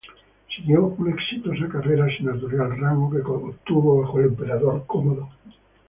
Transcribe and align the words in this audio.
Siguió 0.55 0.87
una 0.97 1.11
exitosa 1.11 1.67
carrera 1.71 2.07
senatorial, 2.17 2.75
rango 2.79 3.11
que 3.11 3.21
obtuvo 3.21 4.01
bajo 4.01 4.17
el 4.19 4.25
emperador 4.29 4.83
Cómodo. 4.87 5.29